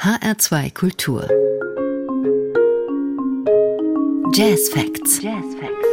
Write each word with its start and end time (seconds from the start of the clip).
HR2 0.00 0.72
Kultur. 0.74 1.28
Jazz 4.32 4.68
Facts. 4.68 5.20
Jazz 5.20 5.44
Facts. 5.58 5.88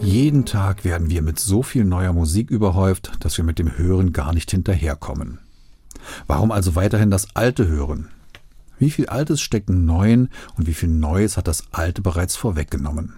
Jeden 0.00 0.44
Tag 0.44 0.84
werden 0.84 1.08
wir 1.08 1.22
mit 1.22 1.38
so 1.38 1.62
viel 1.62 1.84
neuer 1.84 2.12
Musik 2.12 2.50
überhäuft, 2.50 3.12
dass 3.20 3.36
wir 3.36 3.44
mit 3.44 3.60
dem 3.60 3.78
Hören 3.78 4.12
gar 4.12 4.34
nicht 4.34 4.50
hinterherkommen. 4.50 5.38
Warum 6.26 6.50
also 6.50 6.74
weiterhin 6.74 7.12
das 7.12 7.36
Alte 7.36 7.68
hören? 7.68 8.08
Wie 8.80 8.90
viel 8.90 9.06
Altes 9.06 9.40
steckt 9.40 9.68
im 9.68 9.86
Neuen 9.86 10.30
und 10.56 10.66
wie 10.66 10.74
viel 10.74 10.88
Neues 10.88 11.36
hat 11.36 11.46
das 11.46 11.62
Alte 11.70 12.02
bereits 12.02 12.34
vorweggenommen? 12.34 13.14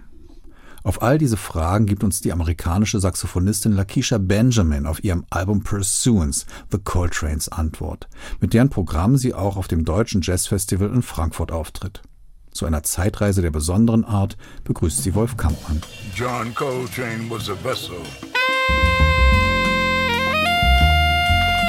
Auf 0.85 1.03
all 1.03 1.19
diese 1.19 1.37
Fragen 1.37 1.87
gibt 1.87 2.03
uns 2.03 2.21
die 2.21 2.33
amerikanische 2.33 2.99
Saxophonistin 2.99 3.73
Lakeisha 3.73 4.19
Benjamin 4.19 4.87
auf 4.87 5.03
ihrem 5.05 5.25
Album 5.31 5.63
Pursuance 5.63 6.47
The 6.71 6.79
Coltrane's 6.79 7.49
Antwort, 7.49 8.09
mit 8.41 8.53
deren 8.53 8.71
Programm 8.71 9.17
sie 9.17 9.35
auch 9.35 9.57
auf 9.57 9.69
dem 9.69 9.85
Deutschen 9.85 10.23
Jazzfestival 10.23 10.93
in 10.93 11.03
Frankfurt 11.03 11.53
auftritt. 11.53 12.03
Zu 12.51 12.67
einer 12.67 12.83
Zeitreise 12.83 13.43
der 13.43 13.51
besonderen 13.51 14.05
Art 14.05 14.37
begrüßt 14.65 15.03
sie 15.03 15.15
Wolf 15.15 15.37
Kampmann. 15.37 15.81
John 16.15 16.55
Coltrane 16.55 17.31
was 17.31 17.49
a 17.49 17.55
vessel 17.63 17.97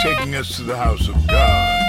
taking 0.04 0.36
us 0.36 0.58
to 0.58 0.64
the 0.64 0.76
house 0.76 1.08
of 1.08 1.16
God. 1.28 1.80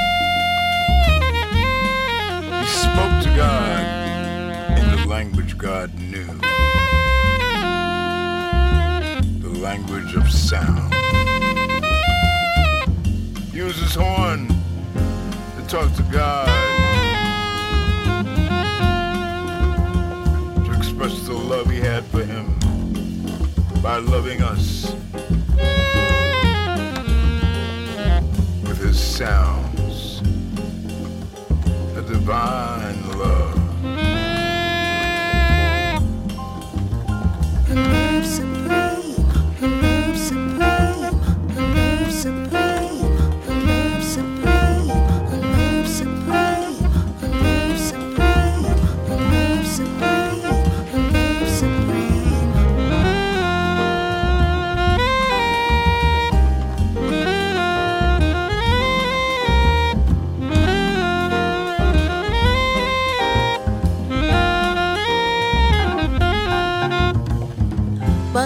He 2.61 2.67
spoke 2.71 3.23
to 3.25 3.31
God 3.35 4.79
in 4.79 4.97
the 4.97 5.09
language 5.09 5.59
God 5.59 5.93
knew. 5.95 6.29
Language 9.65 10.15
of 10.15 10.31
sound. 10.31 10.93
Use 13.51 13.79
his 13.79 13.95
horn 13.95 14.47
to 15.57 15.67
talk 15.67 15.91
to 15.95 16.03
God, 16.13 16.47
to 20.67 20.73
express 20.77 21.19
the 21.27 21.33
love 21.33 21.71
he 21.71 21.81
had 21.81 22.05
for 22.05 22.23
him 22.23 22.59
by 23.83 23.97
loving 23.97 24.43
us 24.43 24.93
with 28.69 28.79
his 28.83 29.01
sounds, 29.01 30.21
a 31.97 32.03
divine 32.03 33.19
love. 33.19 33.55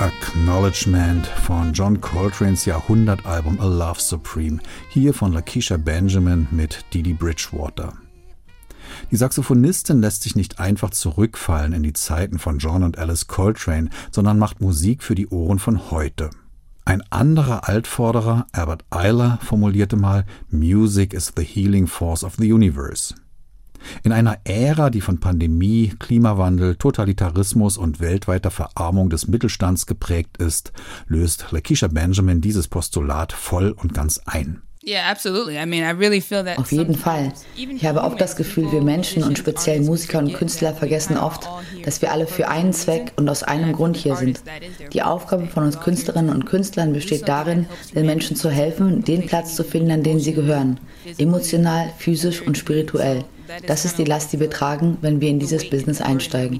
Acknowledgement 0.00 1.26
von 1.26 1.72
John 1.72 2.00
Coltrane's 2.00 2.64
Jahrhundertalbum 2.64 3.60
A 3.60 3.66
Love 3.66 4.00
Supreme, 4.00 4.60
hier 4.88 5.12
von 5.14 5.32
Lakeisha 5.32 5.76
Benjamin 5.76 6.46
mit 6.50 6.84
Didi 6.92 7.12
Bridgewater. 7.12 7.92
Die 9.10 9.16
Saxophonistin 9.16 10.00
lässt 10.00 10.22
sich 10.22 10.36
nicht 10.36 10.58
einfach 10.58 10.90
zurückfallen 10.90 11.72
in 11.72 11.82
die 11.82 11.92
Zeiten 11.92 12.38
von 12.38 12.58
John 12.58 12.82
und 12.82 12.98
Alice 12.98 13.26
Coltrane, 13.26 13.90
sondern 14.10 14.38
macht 14.38 14.60
Musik 14.60 15.02
für 15.02 15.14
die 15.14 15.28
Ohren 15.28 15.58
von 15.58 15.90
heute. 15.90 16.30
Ein 16.90 17.04
anderer 17.10 17.68
Altvorderer, 17.68 18.48
Albert 18.50 18.84
Eiler, 18.90 19.38
formulierte 19.44 19.94
mal 19.94 20.24
Music 20.48 21.14
is 21.14 21.32
the 21.36 21.44
healing 21.44 21.86
force 21.86 22.24
of 22.24 22.34
the 22.34 22.52
universe. 22.52 23.14
In 24.02 24.10
einer 24.10 24.38
Ära, 24.42 24.90
die 24.90 25.00
von 25.00 25.20
Pandemie, 25.20 25.94
Klimawandel, 26.00 26.74
Totalitarismus 26.74 27.78
und 27.78 28.00
weltweiter 28.00 28.50
Verarmung 28.50 29.08
des 29.08 29.28
Mittelstands 29.28 29.86
geprägt 29.86 30.38
ist, 30.38 30.72
löst 31.06 31.46
Lakeisha 31.52 31.86
Benjamin 31.86 32.40
dieses 32.40 32.66
Postulat 32.66 33.32
voll 33.32 33.70
und 33.70 33.94
ganz 33.94 34.22
ein. 34.26 34.60
Auf 36.58 36.72
jeden 36.72 36.94
Fall. 36.94 37.32
Ich 37.54 37.84
habe 37.84 38.02
oft 38.02 38.18
das 38.18 38.34
Gefühl, 38.34 38.72
wir 38.72 38.80
Menschen 38.80 39.22
und 39.22 39.36
speziell 39.36 39.82
Musiker 39.82 40.18
und 40.20 40.32
Künstler 40.32 40.74
vergessen 40.74 41.18
oft, 41.18 41.46
dass 41.84 42.00
wir 42.00 42.10
alle 42.10 42.26
für 42.26 42.48
einen 42.48 42.72
Zweck 42.72 43.12
und 43.16 43.28
aus 43.28 43.42
einem 43.42 43.74
Grund 43.74 43.98
hier 43.98 44.16
sind. 44.16 44.40
Die 44.94 45.02
Aufgabe 45.02 45.48
von 45.48 45.64
uns 45.64 45.78
Künstlerinnen 45.80 46.34
und 46.34 46.46
Künstlern 46.46 46.94
besteht 46.94 47.28
darin, 47.28 47.66
den 47.94 48.06
Menschen 48.06 48.36
zu 48.36 48.48
helfen, 48.48 49.04
den 49.04 49.26
Platz 49.26 49.54
zu 49.54 49.64
finden, 49.64 49.90
an 49.90 50.02
den 50.02 50.18
sie 50.18 50.32
gehören. 50.32 50.80
Emotional, 51.18 51.92
physisch 51.98 52.40
und 52.40 52.56
spirituell. 52.56 53.24
Das 53.66 53.84
ist 53.84 53.98
die 53.98 54.04
Last, 54.04 54.32
die 54.32 54.40
wir 54.40 54.48
tragen, 54.48 54.96
wenn 55.02 55.20
wir 55.20 55.28
in 55.28 55.40
dieses 55.40 55.68
Business 55.68 56.00
einsteigen. 56.00 56.58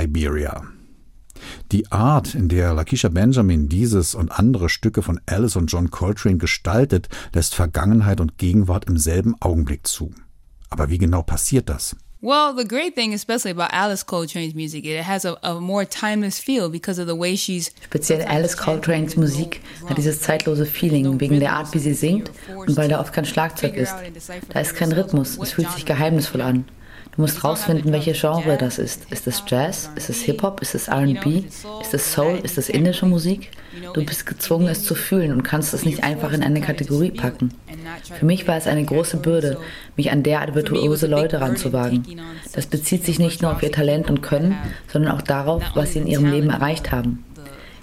Liberia. 0.00 0.62
Die 1.72 1.90
Art, 1.90 2.34
in 2.34 2.48
der 2.48 2.74
Lakeisha 2.74 3.08
Benjamin 3.08 3.68
dieses 3.68 4.14
und 4.14 4.30
andere 4.30 4.68
Stücke 4.68 5.02
von 5.02 5.20
Alice 5.26 5.56
und 5.56 5.66
John 5.66 5.90
Coltrane 5.90 6.38
gestaltet, 6.38 7.08
lässt 7.34 7.54
Vergangenheit 7.54 8.20
und 8.20 8.38
Gegenwart 8.38 8.86
im 8.86 8.96
selben 8.96 9.34
Augenblick 9.40 9.86
zu. 9.86 10.12
Aber 10.68 10.90
wie 10.90 10.98
genau 10.98 11.22
passiert 11.22 11.68
das? 11.68 11.96
Well, 12.22 12.54
the 12.54 12.68
great 12.68 12.94
thing, 12.94 13.14
especially 13.14 13.50
about 13.50 13.72
Alice 13.72 14.04
Coltrane's 14.04 14.54
music, 14.54 14.84
it 14.84 15.04
has 15.04 15.24
a, 15.24 15.38
a 15.42 15.58
more 15.58 15.86
timeless 15.86 16.38
feel 16.38 16.68
because 16.68 17.00
of 17.00 17.08
the 17.08 17.16
way 17.16 17.34
she's. 17.34 17.72
Speziell 17.82 18.22
Alice 18.26 18.54
Coltrane's 18.54 19.16
Musik 19.16 19.62
hat 19.88 19.96
dieses 19.96 20.20
zeitlose 20.20 20.66
Feeling 20.66 21.18
wegen 21.18 21.40
der 21.40 21.54
Art, 21.54 21.72
wie 21.72 21.78
sie 21.78 21.94
singt 21.94 22.30
und 22.54 22.76
weil 22.76 22.90
da 22.90 23.00
oft 23.00 23.14
kein 23.14 23.24
Schlagzeug 23.24 23.74
ist. 23.74 23.94
Da 24.50 24.60
ist 24.60 24.74
kein 24.74 24.92
Rhythmus, 24.92 25.38
es 25.38 25.52
fühlt 25.52 25.70
sich 25.72 25.86
geheimnisvoll 25.86 26.42
an. 26.42 26.66
Du 27.16 27.22
musst 27.22 27.42
rausfinden, 27.42 27.92
welche 27.92 28.12
Genre 28.12 28.56
das 28.56 28.78
ist. 28.78 29.10
Ist 29.10 29.26
es 29.26 29.42
Jazz? 29.46 29.90
Ist 29.96 30.10
es 30.10 30.20
Hip-Hop? 30.22 30.62
Ist 30.62 30.74
es 30.74 30.88
RB? 30.88 31.44
Ist 31.80 31.94
es 31.94 32.12
Soul? 32.12 32.38
Ist 32.42 32.56
es 32.56 32.68
indische 32.68 33.06
Musik? 33.06 33.50
Du 33.94 34.04
bist 34.04 34.26
gezwungen, 34.26 34.68
es 34.68 34.84
zu 34.84 34.94
fühlen 34.94 35.32
und 35.32 35.42
kannst 35.42 35.74
es 35.74 35.84
nicht 35.84 36.04
einfach 36.04 36.32
in 36.32 36.42
eine 36.42 36.60
Kategorie 36.60 37.10
packen. 37.10 37.50
Für 38.18 38.26
mich 38.26 38.46
war 38.46 38.56
es 38.56 38.66
eine 38.66 38.84
große 38.84 39.16
Bürde, 39.16 39.58
mich 39.96 40.12
an 40.12 40.22
derart 40.22 40.54
virtuose 40.54 41.06
Leute 41.06 41.40
ranzuwagen. 41.40 42.04
Das 42.52 42.66
bezieht 42.66 43.04
sich 43.04 43.18
nicht 43.18 43.42
nur 43.42 43.52
auf 43.52 43.62
ihr 43.62 43.72
Talent 43.72 44.08
und 44.08 44.22
Können, 44.22 44.56
sondern 44.92 45.12
auch 45.12 45.22
darauf, 45.22 45.62
was 45.74 45.92
sie 45.92 46.00
in 46.00 46.06
ihrem 46.06 46.26
Leben 46.26 46.50
erreicht 46.50 46.92
haben. 46.92 47.24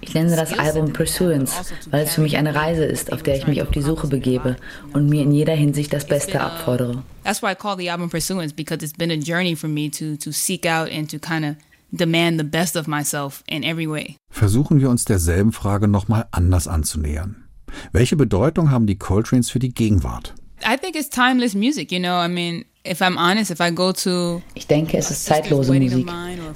Ich 0.07 0.13
nenne 0.13 0.37
das 0.37 0.57
Album 0.57 0.93
Pursuance, 0.93 1.53
weil 1.91 2.05
es 2.05 2.13
für 2.13 2.21
mich 2.21 2.37
eine 2.37 2.55
Reise 2.55 2.85
ist, 2.85 3.11
auf 3.11 3.23
der 3.23 3.35
ich 3.35 3.45
mich 3.45 3.61
auf 3.61 3.71
die 3.71 3.81
Suche 3.81 4.07
begebe 4.07 4.55
und 4.93 5.09
mir 5.09 5.21
in 5.21 5.33
jeder 5.33 5.53
Hinsicht 5.53 5.91
das 5.91 6.07
Beste 6.07 6.39
abfordere. 6.39 7.03
That's 7.25 7.43
why 7.43 7.51
I 7.51 7.55
call 7.55 7.77
the 7.77 7.89
album 7.89 8.09
Pursuance 8.09 8.53
because 8.53 8.83
it's 8.85 8.97
been 8.97 9.11
a 9.11 9.17
journey 9.17 9.55
for 9.57 9.67
me 9.67 9.91
to 9.91 10.15
to 10.15 10.31
seek 10.31 10.65
out 10.65 10.89
and 10.89 11.11
to 11.11 11.19
kind 11.19 11.43
of 11.43 11.55
demand 11.91 12.39
the 12.39 12.45
best 12.45 12.77
of 12.77 12.87
myself 12.87 13.43
in 13.47 13.63
every 13.63 13.89
way. 13.89 14.15
Versuchen 14.31 14.79
wir 14.79 14.89
uns 14.89 15.03
derselben 15.03 15.51
Frage 15.51 15.89
nochmal 15.89 16.25
anders 16.31 16.69
anzunähern. 16.69 17.43
Welche 17.91 18.15
Bedeutung 18.15 18.71
haben 18.71 18.87
die 18.87 18.97
Coltranes 18.97 19.49
für 19.49 19.59
die 19.59 19.73
Gegenwart? 19.73 20.33
I 20.63 20.77
think 20.77 20.95
it's 20.95 21.09
timeless 21.09 21.53
music, 21.53 21.91
you 21.91 21.99
know. 21.99 22.23
I 22.23 22.29
mean, 22.29 22.63
if 22.89 23.01
I'm 23.01 23.17
honest, 23.17 23.51
if 23.51 23.59
I 23.59 23.71
go 23.71 23.91
to 23.91 24.41
Ich 24.55 24.67
denke, 24.67 24.97
es 24.97 25.11
ist 25.11 25.25
zeitlose 25.25 25.73
Musik. 25.73 26.07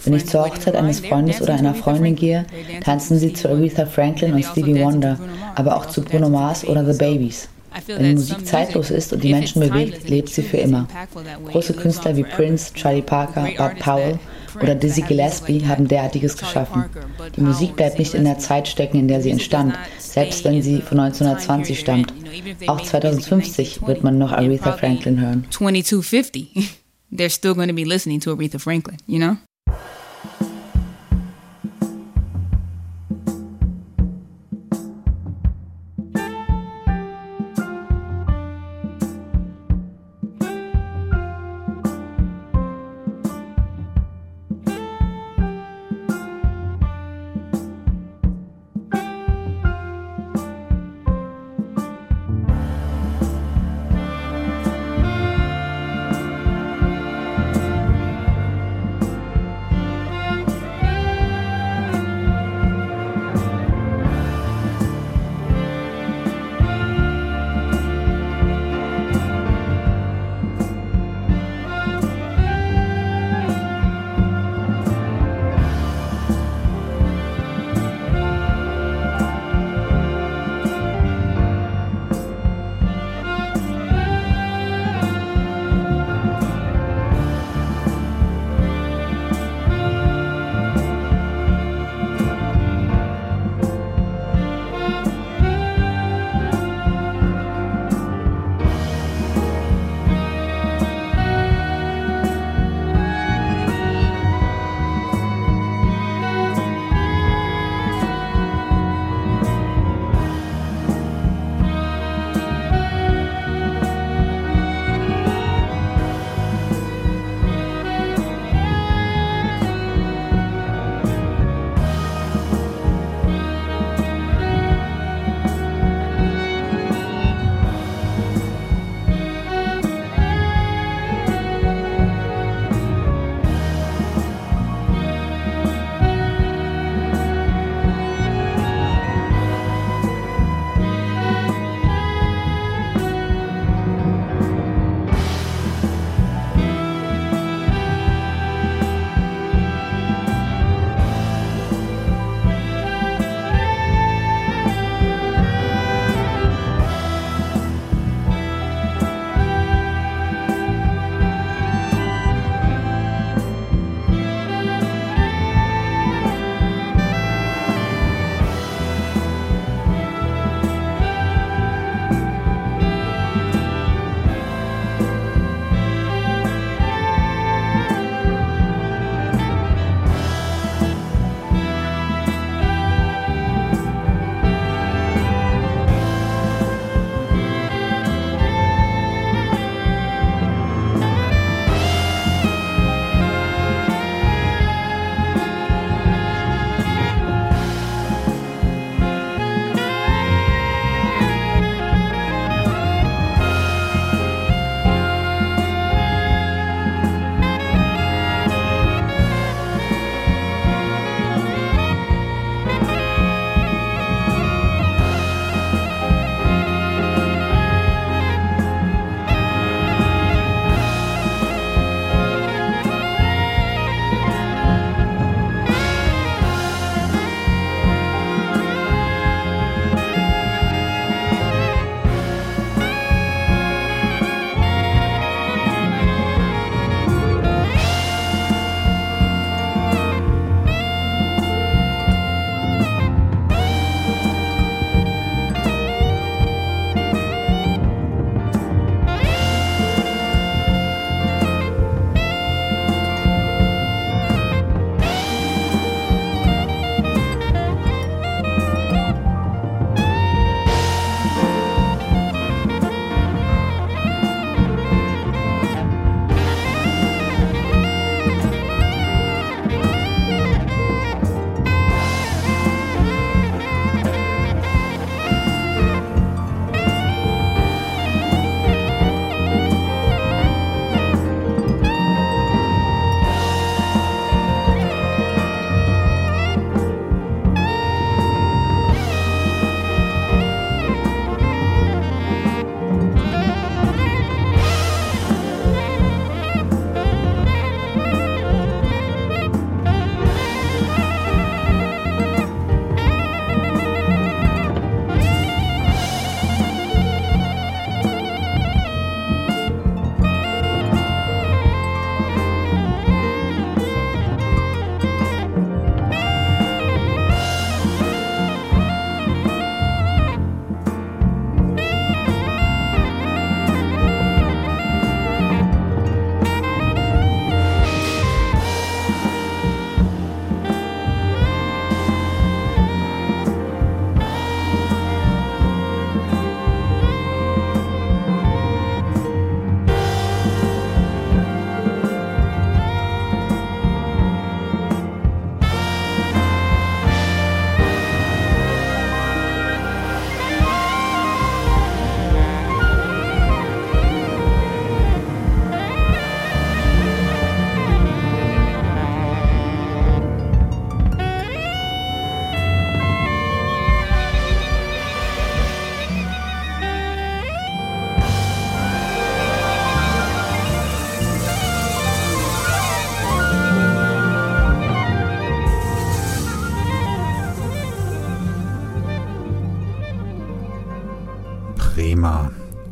Wenn 0.04 0.14
ich 0.14 0.26
zur 0.26 0.46
Hochzeit 0.46 0.76
eines 0.76 1.00
Freundes 1.02 1.42
oder 1.42 1.54
einer 1.54 1.76
Freundin 1.76 2.16
gehe, 2.16 2.46
tanzen 2.84 3.18
sie 3.18 3.34
zu 3.34 3.50
Aretha 3.50 3.86
Franklin 3.86 4.34
und 4.34 4.46
Stevie 4.46 4.80
Wonder, 4.82 5.20
aber 5.56 5.76
auch 5.76 5.86
zu 5.86 6.02
Bruno 6.02 6.30
Mars 6.30 6.66
oder 6.66 6.86
The 6.86 6.98
Babies. 6.98 7.50
Wenn 7.88 8.04
die 8.04 8.16
Musik 8.16 8.46
zeitlos 8.46 8.92
ist 8.92 9.14
und 9.14 9.24
die 9.24 9.32
Menschen 9.32 9.62
bewegt, 9.62 10.10
lebt 10.10 10.30
sie 10.30 10.42
für 10.42 10.58
immer. 10.58 10.88
Große 11.52 11.74
Künstler 11.74 12.16
wie 12.18 12.24
Prince, 12.24 12.74
Charlie 12.74 13.02
Parker, 13.02 13.48
Bud 13.58 13.80
Powell 13.80 14.20
oder 14.62 14.76
Dizzy 14.76 15.02
Gillespie 15.02 15.66
haben 15.66 15.88
derartiges 15.88 16.36
geschaffen. 16.36 16.86
Die 17.36 17.42
Musik 17.42 17.78
bleibt 17.78 18.00
nicht 18.00 18.14
in 18.14 18.26
der 18.26 18.40
Zeit 18.40 18.68
stecken, 18.68 19.00
in 19.00 19.08
der 19.08 19.22
sie 19.22 19.32
entstand, 19.32 19.74
selbst 19.98 20.44
wenn 20.44 20.62
sie 20.62 20.82
von 20.82 21.00
1920 21.00 21.80
stammt. 21.80 22.14
Auch 22.68 22.82
2050 22.82 23.86
wird 23.88 24.04
man 24.04 24.18
noch 24.18 24.32
Aretha 24.32 24.74
Franklin 24.74 25.20
hören. 25.20 25.46
2250, 25.50 26.70
they're 27.12 27.30
still 27.30 27.54
going 27.54 27.70
to 27.70 27.76
be 27.76 27.84
listening 27.84 28.20
to 28.22 28.32
Aretha 28.32 28.60
Franklin, 28.60 28.98
you 29.08 29.20
know? 29.20 29.38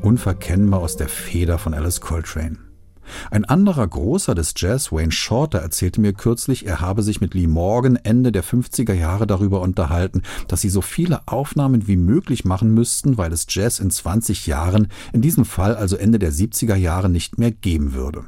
Unverkennbar 0.02 0.82
aus 0.82 0.96
der 0.96 1.10
Feder 1.10 1.58
von 1.58 1.74
Alice 1.74 2.00
Coltrane. 2.00 2.58
Ein 3.32 3.44
anderer 3.44 3.88
Großer 3.88 4.36
des 4.36 4.54
Jazz, 4.56 4.92
Wayne 4.92 5.12
Shorter, 5.12 5.58
erzählte 5.58 6.00
mir 6.00 6.14
kürzlich, 6.14 6.68
er 6.68 6.80
habe 6.80 7.02
sich 7.02 7.20
mit 7.20 7.34
Lee 7.34 7.48
Morgan 7.48 7.96
Ende 7.96 8.32
der 8.32 8.44
50er 8.44 8.94
Jahre 8.94 9.26
darüber 9.26 9.62
unterhalten, 9.62 10.22
dass 10.48 10.62
sie 10.62 10.70
so 10.70 10.82
viele 10.82 11.28
Aufnahmen 11.28 11.88
wie 11.88 11.98
möglich 11.98 12.46
machen 12.46 12.72
müssten, 12.76 13.18
weil 13.18 13.34
es 13.34 13.48
Jazz 13.50 13.80
in 13.80 13.90
20 13.90 14.46
Jahren, 14.46 14.90
in 15.12 15.24
diesem 15.24 15.44
Fall 15.44 15.76
also 15.76 15.96
Ende 15.96 16.20
der 16.20 16.32
70er 16.32 16.76
Jahre, 16.76 17.10
nicht 17.10 17.40
mehr 17.40 17.52
geben 17.52 17.96
würde. 17.96 18.26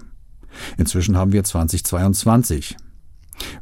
Inzwischen 0.77 1.15
haben 1.15 1.31
wir 1.31 1.43
2022. 1.43 2.75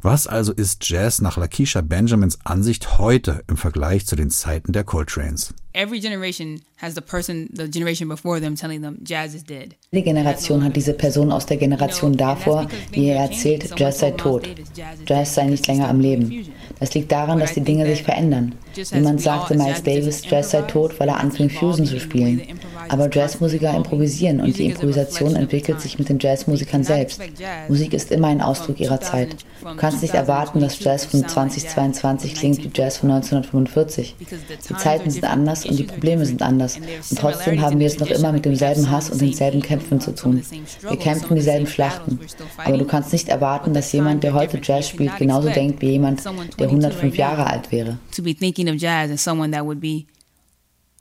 Was 0.02 0.26
also 0.26 0.52
ist 0.52 0.88
Jazz 0.88 1.20
nach 1.20 1.36
Lakeisha 1.36 1.80
Benjamins 1.80 2.38
Ansicht 2.44 2.98
heute 2.98 3.42
im 3.48 3.56
Vergleich 3.56 4.06
zu 4.06 4.16
den 4.16 4.30
Zeiten 4.30 4.72
der 4.72 4.84
Coltranes? 4.84 5.54
Every 5.72 6.00
generation 6.00 6.62
has 6.78 6.94
the 6.94 7.00
person, 7.00 7.48
the 7.52 7.68
generation 7.68 8.08
before 8.08 8.40
them 8.40 8.56
telling 8.56 8.82
them 8.82 8.98
Jazz 9.04 9.34
is 9.34 9.44
dead. 9.44 9.76
Jede 9.92 10.04
Generation 10.04 10.64
hat 10.64 10.74
diese 10.74 10.94
Person 10.94 11.30
aus 11.30 11.46
der 11.46 11.58
Generation 11.58 12.16
davor, 12.16 12.66
die 12.92 13.06
ihr 13.06 13.14
erzählt, 13.14 13.78
Jazz 13.78 14.00
sei 14.00 14.10
tot. 14.10 14.48
Jazz 15.06 15.34
sei 15.34 15.44
nicht 15.44 15.66
länger 15.68 15.88
am 15.88 16.00
Leben. 16.00 16.46
Das 16.80 16.92
liegt 16.94 17.12
daran, 17.12 17.38
dass 17.38 17.54
die 17.54 17.60
Dinge 17.60 17.86
sich 17.86 18.02
verändern. 18.02 18.56
Niemand 18.92 19.20
sagte 19.20 19.56
Miles 19.56 19.82
Davis, 19.82 20.22
Jazz 20.28 20.50
sei 20.50 20.62
tot, 20.62 20.98
weil 20.98 21.08
er 21.08 21.20
anfing, 21.20 21.50
Fusion 21.50 21.86
zu 21.86 22.00
spielen. 22.00 22.42
Aber 22.88 23.08
Jazzmusiker 23.12 23.74
improvisieren 23.74 24.40
und 24.40 24.56
die 24.56 24.66
Improvisation 24.66 25.36
entwickelt 25.36 25.80
sich 25.80 25.98
mit 25.98 26.08
den 26.08 26.18
Jazzmusikern 26.18 26.84
selbst. 26.84 27.20
Musik 27.68 27.92
ist 27.92 28.10
immer 28.10 28.28
ein 28.28 28.40
Ausdruck 28.40 28.80
ihrer 28.80 29.00
Zeit. 29.00 29.36
Du 29.60 29.76
kannst 29.76 30.02
nicht 30.02 30.14
erwarten, 30.14 30.60
dass 30.60 30.82
Jazz 30.82 31.04
von 31.04 31.26
2022 31.26 32.34
klingt 32.34 32.64
wie 32.64 32.70
Jazz 32.74 32.98
von 32.98 33.10
1945. 33.10 34.16
Die 34.18 34.76
Zeiten 34.76 35.10
sind 35.10 35.24
anders 35.24 35.66
und 35.66 35.78
die 35.78 35.84
Probleme 35.84 36.24
sind 36.24 36.42
anders. 36.42 36.78
Und 37.10 37.18
trotzdem 37.18 37.60
haben 37.60 37.78
wir 37.78 37.86
es 37.86 37.98
noch 37.98 38.08
immer 38.08 38.32
mit 38.32 38.44
demselben 38.44 38.90
Hass 38.90 39.10
und 39.10 39.20
denselben 39.20 39.60
Kämpfen 39.60 40.00
zu 40.00 40.14
tun. 40.14 40.42
Wir 40.88 40.96
kämpfen 40.96 41.36
dieselben 41.36 41.66
Schlachten. 41.66 42.18
Aber 42.64 42.78
du 42.78 42.84
kannst 42.84 43.12
nicht 43.12 43.28
erwarten, 43.28 43.74
dass 43.74 43.92
jemand, 43.92 44.22
der 44.22 44.32
heute 44.34 44.60
Jazz 44.62 44.88
spielt, 44.88 45.16
genauso 45.16 45.50
denkt 45.50 45.82
wie 45.82 45.90
jemand, 45.90 46.22
der 46.58 46.68
105 46.68 47.16
Jahre 47.16 47.46
alt 47.46 47.70
wäre. 47.70 47.98
To 48.16 48.22
be 48.22 48.34
thinking 48.34 48.68
of 48.68 48.76
jazz 48.76 49.10
as 49.10 49.22
someone 49.22 49.50
that 49.52 49.64
would 49.64 49.80
be, 49.80 50.06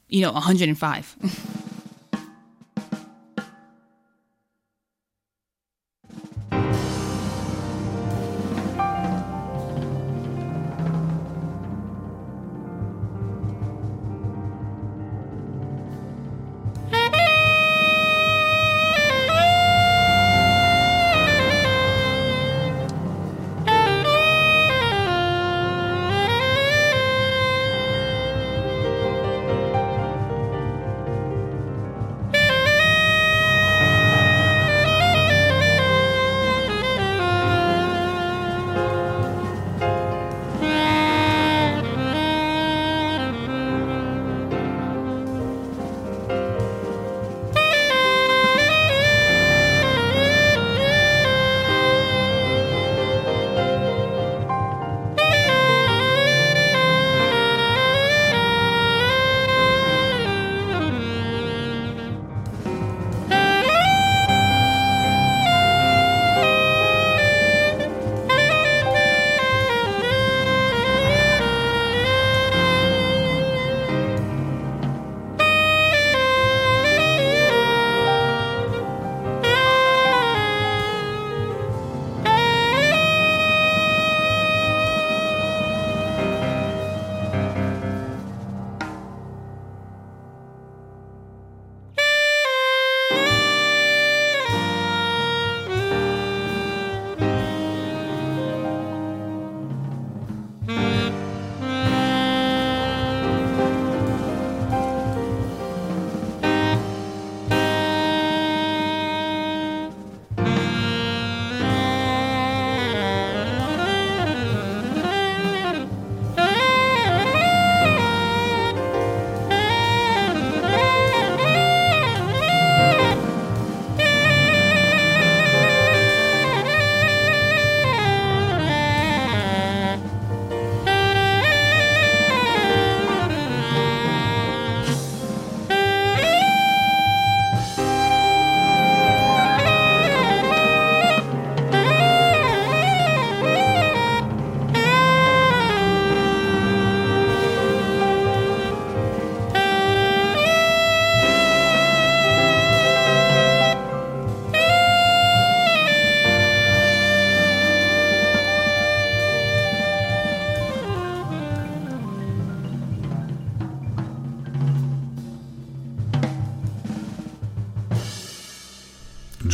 you 0.07 0.21
know, 0.21 0.33
105. 0.33 1.17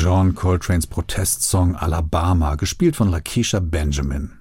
John 0.06 0.36
Coltranes 0.36 0.86
Protestsong 0.86 1.76
Alabama, 1.76 2.54
gespielt 2.54 2.96
von 2.96 3.10
Lakeisha 3.10 3.60
Benjamin. 3.60 4.34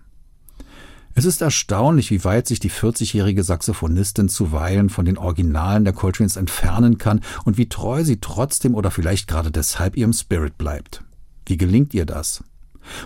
Es 1.14 1.24
ist 1.24 1.40
erstaunlich, 1.40 2.10
wie 2.10 2.22
weit 2.22 2.46
sich 2.46 2.60
die 2.60 2.70
40-jährige 2.70 3.42
Saxophonistin 3.42 4.28
zuweilen 4.28 4.90
von 4.90 5.06
den 5.06 5.16
Originalen 5.16 5.84
der 5.84 5.94
Coltranes 5.94 6.36
entfernen 6.36 6.98
kann 6.98 7.22
und 7.46 7.56
wie 7.56 7.70
treu 7.70 8.04
sie 8.04 8.20
trotzdem 8.20 8.74
oder 8.74 8.90
vielleicht 8.90 9.26
gerade 9.26 9.50
deshalb 9.50 9.96
ihrem 9.96 10.12
Spirit 10.12 10.58
bleibt. 10.58 11.02
Wie 11.46 11.56
gelingt 11.56 11.94
ihr 11.94 12.04
das? 12.04 12.44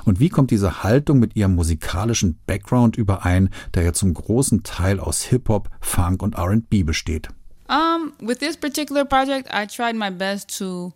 Und 0.05 0.19
wie 0.19 0.29
kommt 0.29 0.51
diese 0.51 0.83
Haltung 0.83 1.21
mit 1.21 1.37
ihrem 1.37 1.55
musikalischen 1.55 2.41
Background 2.45 2.97
überein, 2.97 3.51
der 3.75 3.85
ja 3.85 3.93
zum 3.93 4.13
großen 4.13 4.65
Teil 4.65 4.99
aus 4.99 5.23
Hip-Hop, 5.23 5.71
Funk 5.81 6.25
und 6.25 6.35
R&B 6.35 6.83
besteht? 6.83 7.29
Um, 7.69 8.15
with 8.21 8.39
this 8.39 8.57
particular 8.57 9.05
project, 9.05 9.49
I 9.53 9.65
tried 9.69 9.95
my 9.95 10.11
best 10.11 10.59
to 10.59 10.93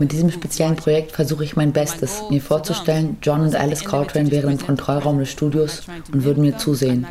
mit 0.00 0.12
diesem 0.12 0.30
speziellen 0.30 0.76
Projekt 0.76 1.12
versuche 1.12 1.44
ich 1.44 1.54
mein 1.54 1.72
Bestes, 1.72 2.22
mir 2.30 2.40
vorzustellen, 2.40 3.18
John 3.22 3.42
und 3.42 3.54
Alice 3.54 3.84
Coltrane 3.84 4.30
wären 4.30 4.52
im 4.52 4.58
Kontrollraum 4.58 5.18
des 5.18 5.30
Studios 5.30 5.82
und 6.12 6.24
würden 6.24 6.42
mir 6.42 6.56
zusehen. 6.56 7.06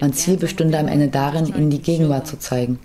Mein 0.00 0.14
Ziel 0.14 0.38
bestünde 0.38 0.78
am 0.78 0.88
Ende 0.88 1.08
darin, 1.08 1.46
ihnen 1.46 1.68
die 1.68 1.82
Gegenwart 1.82 2.26
zu 2.26 2.38
zeigen. 2.38 2.78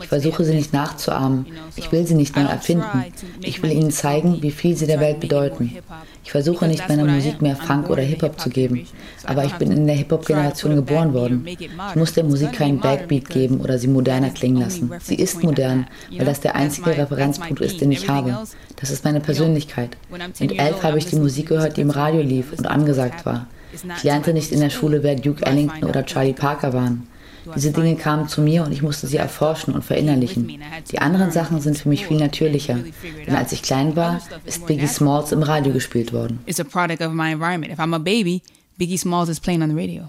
Ich 0.00 0.08
versuche 0.08 0.44
sie 0.44 0.54
nicht 0.54 0.72
nachzuahmen. 0.72 1.46
Ich 1.76 1.92
will 1.92 2.06
sie 2.06 2.14
nicht 2.14 2.36
neu 2.36 2.42
erfinden. 2.42 3.04
Ich 3.42 3.62
will 3.62 3.72
ihnen 3.72 3.90
zeigen, 3.90 4.42
wie 4.42 4.50
viel 4.50 4.76
sie 4.76 4.86
der 4.86 5.00
Welt 5.00 5.20
bedeuten. 5.20 5.76
Ich 6.26 6.32
versuche 6.32 6.66
nicht 6.66 6.88
meiner 6.88 7.04
Musik 7.04 7.40
mehr 7.40 7.54
Funk 7.54 7.88
oder 7.88 8.02
Hip-Hop 8.02 8.40
zu 8.40 8.50
geben. 8.50 8.84
Aber 9.26 9.44
ich 9.44 9.52
bin 9.54 9.70
in 9.70 9.86
der 9.86 9.94
Hip-Hop-Generation 9.94 10.74
geboren 10.74 11.14
worden. 11.14 11.46
Ich 11.46 11.70
muss 11.94 12.14
der 12.14 12.24
Musik 12.24 12.52
keinen 12.54 12.80
Backbeat 12.80 13.28
geben 13.28 13.60
oder 13.60 13.78
sie 13.78 13.86
moderner 13.86 14.30
klingen 14.30 14.60
lassen. 14.60 14.90
Sie 15.00 15.14
ist 15.14 15.44
modern, 15.44 15.86
weil 16.10 16.26
das 16.26 16.40
der 16.40 16.56
einzige 16.56 16.98
Referenzpunkt 16.98 17.60
ist, 17.60 17.80
den 17.80 17.92
ich 17.92 18.08
habe. 18.08 18.38
Das 18.74 18.90
ist 18.90 19.04
meine 19.04 19.20
Persönlichkeit. 19.20 19.96
Mit 20.40 20.58
elf 20.58 20.82
habe 20.82 20.98
ich 20.98 21.06
die 21.06 21.14
Musik 21.14 21.50
gehört, 21.50 21.76
die 21.76 21.82
im 21.82 21.90
Radio 21.90 22.22
lief 22.22 22.52
und 22.58 22.66
angesagt 22.66 23.24
war. 23.24 23.46
Ich 23.72 24.02
lernte 24.02 24.32
nicht 24.32 24.50
in 24.50 24.58
der 24.58 24.70
Schule, 24.70 25.04
wer 25.04 25.14
Duke 25.14 25.46
Ellington 25.46 25.84
oder 25.84 26.04
Charlie 26.04 26.32
Parker 26.32 26.72
waren. 26.72 27.06
Diese 27.54 27.72
Dinge 27.72 27.96
kamen 27.96 28.28
zu 28.28 28.40
mir 28.40 28.64
und 28.64 28.72
ich 28.72 28.82
musste 28.82 29.06
sie 29.06 29.16
erforschen 29.16 29.74
und 29.74 29.84
verinnerlichen. 29.84 30.60
Die 30.90 30.98
anderen 30.98 31.30
Sachen 31.30 31.60
sind 31.60 31.78
für 31.78 31.88
mich 31.88 32.06
viel 32.06 32.18
natürlicher. 32.18 32.78
Denn 33.26 33.36
als 33.36 33.52
ich 33.52 33.62
klein 33.62 33.96
war, 33.96 34.20
ist 34.44 34.66
Biggie 34.66 34.86
Smalls 34.86 35.32
im 35.32 35.42
Radio 35.42 35.72
gespielt 35.72 36.12
worden. 36.12 36.40
It's 36.46 36.60
a 36.60 36.64
product 36.64 37.00
of 37.02 37.12
my 37.12 37.32
environment. 37.32 37.72
If 37.72 37.78
I'm 37.78 37.94
a 37.94 37.98
baby, 37.98 38.42
Biggie 38.78 38.98
Smalls 38.98 39.28
is 39.28 39.40
playing 39.40 39.62
on 39.62 39.70
the 39.70 39.76
radio. 39.76 40.08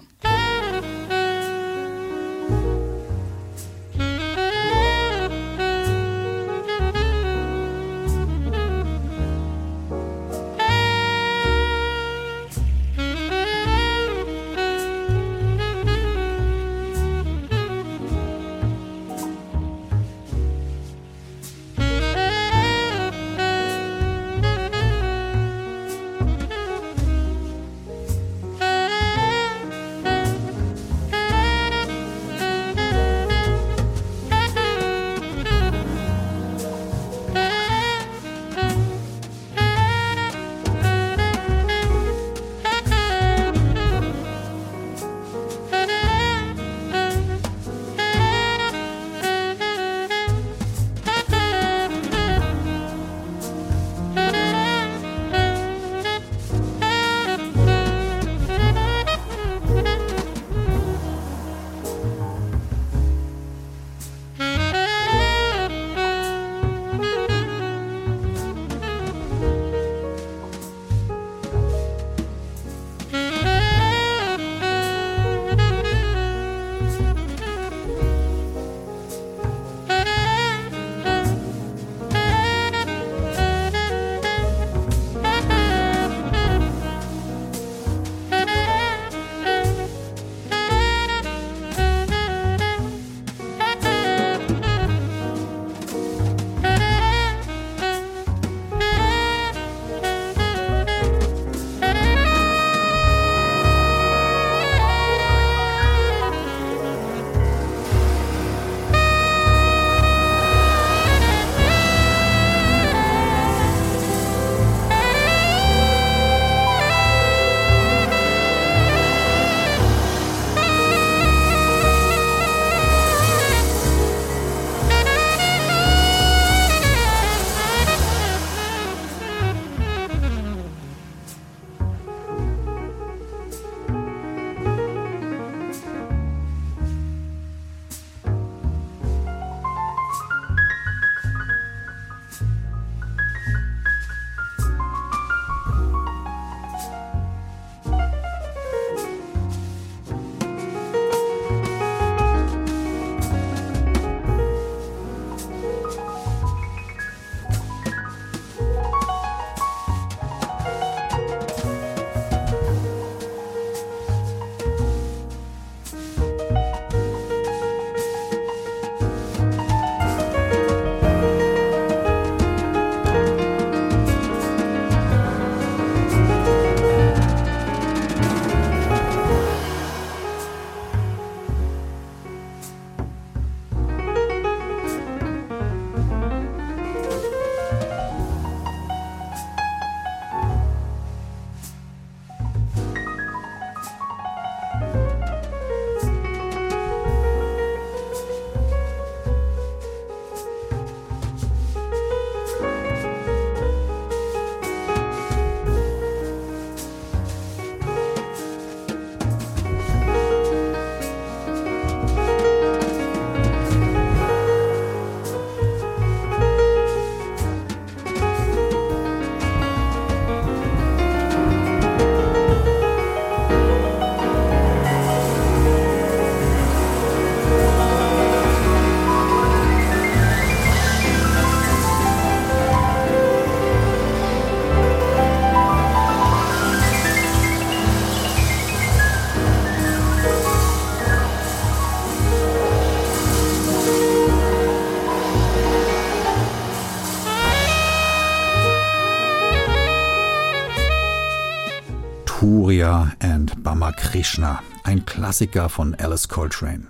Krishna, 254.18 254.60
ein 254.82 255.06
Klassiker 255.06 255.68
von 255.68 255.94
Alice 255.94 256.26
Coltrane. 256.26 256.88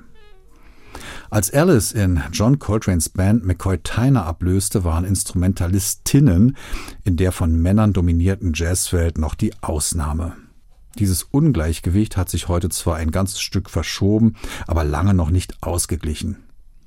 Als 1.29 1.53
Alice 1.53 1.93
in 1.93 2.23
John 2.33 2.59
Coltranes 2.59 3.11
Band 3.11 3.45
McCoy 3.45 3.77
Tyner 3.77 4.25
ablöste, 4.25 4.83
waren 4.83 5.05
Instrumentalistinnen 5.05 6.57
in 7.05 7.17
der 7.19 7.33
von 7.33 7.61
Männern 7.61 7.93
dominierten 7.93 8.55
Jazzwelt 8.55 9.19
noch 9.19 9.35
die 9.35 9.53
Ausnahme. 9.61 10.39
Dieses 10.99 11.23
Ungleichgewicht 11.23 12.17
hat 12.17 12.31
sich 12.31 12.49
heute 12.49 12.71
zwar 12.71 12.97
ein 12.97 13.11
ganzes 13.11 13.43
Stück 13.43 13.69
verschoben, 13.69 14.37
aber 14.67 14.85
lange 14.85 15.13
noch 15.13 15.29
nicht 15.29 15.63
ausgeglichen. 15.63 16.39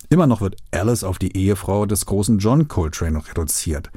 Immer 0.10 0.26
noch 0.26 0.42
wird 0.42 0.58
Alice 0.72 1.04
auf 1.04 1.20
die 1.20 1.38
Ehefrau 1.38 1.86
des 1.86 2.08
großen 2.08 2.40
John 2.40 2.68
Coltrane 2.68 3.22
reduziert. 3.28 3.92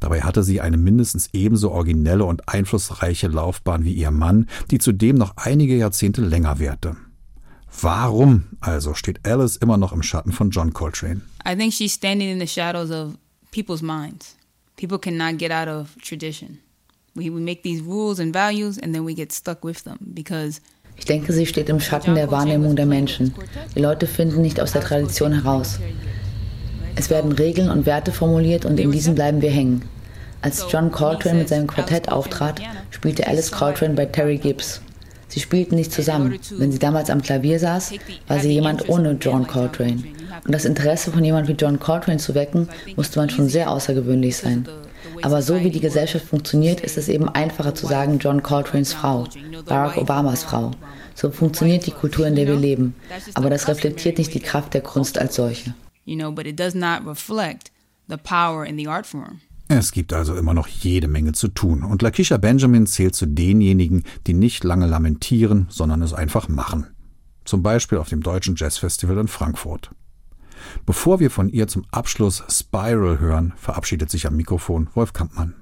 Dabei 0.00 0.22
hatte 0.22 0.42
sie 0.42 0.60
eine 0.60 0.78
mindestens 0.78 1.28
ebenso 1.32 1.70
originelle 1.70 2.24
und 2.24 2.48
einflussreiche 2.48 3.28
Laufbahn 3.28 3.84
wie 3.84 3.92
ihr 3.92 4.10
Mann, 4.10 4.48
die 4.70 4.78
zudem 4.78 5.16
noch 5.16 5.36
einige 5.36 5.76
Jahrzehnte 5.76 6.22
länger 6.22 6.58
währte. 6.58 6.96
Warum 7.80 8.44
also 8.60 8.94
steht 8.94 9.26
Alice 9.26 9.56
immer 9.56 9.76
noch 9.76 9.92
im 9.92 10.02
Schatten 10.02 10.32
von 10.32 10.50
John 10.50 10.72
Coltrane? 10.72 11.20
I 11.46 11.54
think 11.54 11.72
she's 11.72 11.92
standing 11.92 12.30
in 12.30 12.40
the 12.40 12.46
shadows 12.46 12.90
of 12.90 13.16
people's 13.52 13.82
minds. 13.82 14.36
People 14.76 14.98
cannot 14.98 15.38
get 15.38 15.52
out 15.52 15.68
of 15.68 15.94
tradition. 16.02 16.58
We, 17.14 17.30
we 17.30 17.40
make 17.40 17.62
these 17.62 17.82
rules 17.82 18.18
and 18.18 18.34
values 18.34 18.78
and 18.78 18.94
then 18.94 19.04
we 19.04 19.14
get 19.14 19.32
stuck 19.32 19.64
with 19.64 19.84
them 19.84 19.98
because 20.14 20.60
ich 20.96 21.06
denke, 21.06 21.32
sie 21.32 21.46
steht 21.46 21.70
im 21.70 21.80
Schatten 21.80 22.14
der 22.14 22.30
Wahrnehmung 22.30 22.76
der 22.76 22.84
Menschen. 22.84 23.34
Die 23.74 23.80
Leute 23.80 24.06
finden 24.06 24.42
nicht 24.42 24.60
aus 24.60 24.72
der 24.72 24.82
Tradition 24.82 25.32
heraus. 25.32 25.78
Es 27.00 27.08
werden 27.08 27.32
Regeln 27.32 27.70
und 27.70 27.86
Werte 27.86 28.12
formuliert 28.12 28.66
und 28.66 28.78
in 28.78 28.92
diesen 28.92 29.14
bleiben 29.14 29.40
wir 29.40 29.50
hängen. 29.50 29.80
Als 30.42 30.66
John 30.68 30.90
Coltrane 30.90 31.38
mit 31.38 31.48
seinem 31.48 31.66
Quartett 31.66 32.12
auftrat, 32.12 32.60
spielte 32.90 33.26
Alice 33.26 33.50
Coltrane 33.50 33.94
bei 33.94 34.04
Terry 34.04 34.36
Gibbs. 34.36 34.82
Sie 35.26 35.40
spielten 35.40 35.76
nicht 35.76 35.94
zusammen. 35.94 36.38
Wenn 36.58 36.70
sie 36.70 36.78
damals 36.78 37.08
am 37.08 37.22
Klavier 37.22 37.58
saß, 37.58 37.94
war 38.28 38.38
sie 38.38 38.52
jemand 38.52 38.90
ohne 38.90 39.12
John 39.12 39.46
Coltrane. 39.46 40.04
Und 40.44 40.54
das 40.54 40.66
Interesse 40.66 41.10
von 41.10 41.24
jemand 41.24 41.48
wie 41.48 41.54
John 41.54 41.80
Coltrane 41.80 42.18
zu 42.18 42.34
wecken, 42.34 42.68
musste 42.96 43.18
man 43.18 43.30
schon 43.30 43.48
sehr 43.48 43.70
außergewöhnlich 43.70 44.36
sein. 44.36 44.68
Aber 45.22 45.40
so 45.40 45.58
wie 45.58 45.70
die 45.70 45.80
Gesellschaft 45.80 46.26
funktioniert, 46.26 46.82
ist 46.82 46.98
es 46.98 47.08
eben 47.08 47.30
einfacher 47.30 47.74
zu 47.74 47.86
sagen 47.86 48.18
John 48.18 48.42
Coltranes 48.42 48.92
Frau, 48.92 49.26
Barack 49.64 49.96
Obamas 49.96 50.42
Frau. 50.42 50.72
So 51.14 51.30
funktioniert 51.30 51.86
die 51.86 51.92
Kultur, 51.92 52.26
in 52.26 52.34
der 52.34 52.46
wir 52.46 52.56
leben. 52.56 52.94
Aber 53.32 53.48
das 53.48 53.68
reflektiert 53.68 54.18
nicht 54.18 54.34
die 54.34 54.40
Kraft 54.40 54.74
der 54.74 54.82
Kunst 54.82 55.18
als 55.18 55.36
solche. 55.36 55.72
You 56.04 56.16
know, 56.16 56.32
but 56.32 56.46
it 56.46 56.58
does 56.58 56.74
not 56.74 57.06
reflect 57.06 57.70
the 58.08 58.16
power 58.16 58.64
in 58.64 58.76
the 58.76 58.88
art 58.88 59.06
form. 59.06 59.40
Es 59.68 59.92
gibt 59.92 60.12
also 60.12 60.34
immer 60.34 60.52
noch 60.52 60.66
jede 60.66 61.06
Menge 61.06 61.30
zu 61.32 61.46
tun. 61.46 61.84
Und 61.84 62.02
Lakisha 62.02 62.38
Benjamin 62.38 62.86
zählt 62.86 63.14
zu 63.14 63.26
denjenigen, 63.26 64.02
die 64.26 64.34
nicht 64.34 64.64
lange 64.64 64.86
lamentieren, 64.86 65.66
sondern 65.70 66.02
es 66.02 66.12
einfach 66.12 66.48
machen. 66.48 66.88
Zum 67.44 67.62
Beispiel 67.62 67.98
auf 67.98 68.08
dem 68.08 68.20
Deutschen 68.20 68.56
Jazzfestival 68.56 69.18
in 69.18 69.28
Frankfurt. 69.28 69.90
Bevor 70.86 71.20
wir 71.20 71.30
von 71.30 71.48
ihr 71.48 71.68
zum 71.68 71.84
Abschluss 71.92 72.42
Spiral 72.48 73.20
hören, 73.20 73.52
verabschiedet 73.56 74.10
sich 74.10 74.26
am 74.26 74.36
Mikrofon 74.36 74.88
Wolf 74.94 75.12
Kampmann. 75.12 75.54